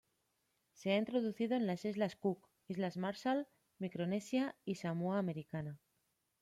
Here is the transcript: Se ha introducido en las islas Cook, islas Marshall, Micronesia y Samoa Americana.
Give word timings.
Se 0.73 0.89
ha 0.93 0.97
introducido 0.97 1.55
en 1.55 1.67
las 1.67 1.85
islas 1.85 2.15
Cook, 2.15 2.49
islas 2.67 2.97
Marshall, 2.97 3.45
Micronesia 3.77 4.55
y 4.65 4.73
Samoa 4.73 5.19
Americana. 5.19 5.77